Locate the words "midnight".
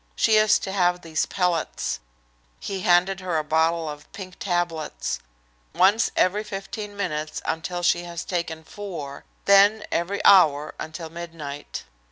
11.11-11.83